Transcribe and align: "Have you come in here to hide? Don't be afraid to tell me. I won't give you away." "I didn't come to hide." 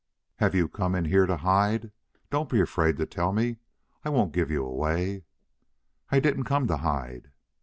"Have 0.37 0.55
you 0.55 0.67
come 0.67 0.95
in 0.95 1.05
here 1.05 1.27
to 1.27 1.37
hide? 1.37 1.91
Don't 2.31 2.49
be 2.49 2.59
afraid 2.59 2.97
to 2.97 3.05
tell 3.05 3.31
me. 3.31 3.57
I 4.03 4.09
won't 4.09 4.33
give 4.33 4.49
you 4.49 4.65
away." 4.65 5.25
"I 6.11 6.19
didn't 6.19 6.45
come 6.45 6.65
to 6.69 6.77
hide." 6.77 7.29